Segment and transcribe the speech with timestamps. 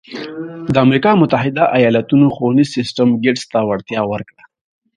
[0.73, 4.43] د امریکا متحده ایالتونو ښوونیز سیستم ګېټس ته وړتیا ورکړه.